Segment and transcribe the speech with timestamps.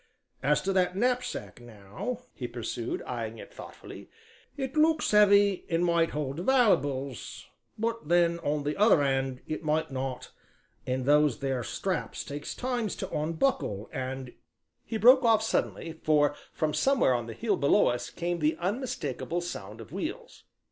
[0.41, 4.09] As to that knapsack now," he pursued, eyeing it thoughtfully,
[4.57, 7.45] "it looks heavy and might hold valleybels,
[7.77, 10.31] but then, on the other hand, it might not,
[10.87, 14.33] and those there straps takes time to unbuckle and"
[14.87, 19.41] He broke off suddenly, for from somewhere on the hill below us came the unmistakable
[19.41, 20.45] sound of wheels.